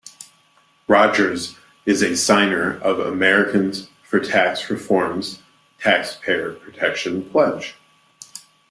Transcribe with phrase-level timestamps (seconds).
[0.87, 5.43] Rogers is a signer of Americans for Tax Reform's
[5.79, 7.75] Taxpayer Protection Pledge.